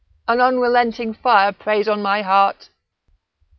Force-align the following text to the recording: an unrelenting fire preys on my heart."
an 0.27 0.41
unrelenting 0.41 1.13
fire 1.13 1.51
preys 1.51 1.87
on 1.87 2.01
my 2.01 2.23
heart." 2.23 2.69